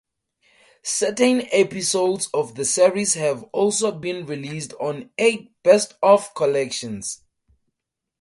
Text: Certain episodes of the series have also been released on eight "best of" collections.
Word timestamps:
Certain 0.81 1.43
episodes 1.51 2.27
of 2.33 2.55
the 2.55 2.65
series 2.65 3.13
have 3.13 3.43
also 3.53 3.91
been 3.91 4.25
released 4.25 4.73
on 4.79 5.11
eight 5.19 5.51
"best 5.61 5.93
of" 6.01 6.33
collections. 6.33 7.21